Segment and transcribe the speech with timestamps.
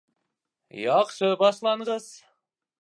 [0.85, 2.13] Яҡшы башланғыс